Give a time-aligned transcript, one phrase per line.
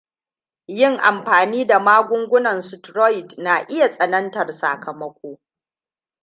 [0.67, 5.39] Yin amfani da magungunan steroids na iya tsanantar sakamako.